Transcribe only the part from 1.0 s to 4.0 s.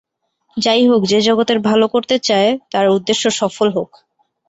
যে জগতের ভাল করতে চায়, তার উদ্দেশ্য সফল হোক।